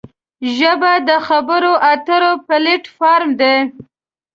ژبه 0.55 0.93
د 1.07 1.09
خبرو 1.27 1.71
اترو 1.91 2.31
پلیټ 2.47 2.83
فارم 2.97 3.29
دی 3.41 3.57